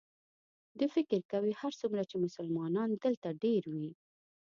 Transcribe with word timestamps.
دوی 0.77 0.89
فکر 0.95 1.19
کوي 1.31 1.51
هرڅومره 1.61 2.03
چې 2.09 2.15
مسلمانان 2.25 2.89
دلته 3.05 3.27
ډېر 3.43 3.63
وي. 3.75 3.91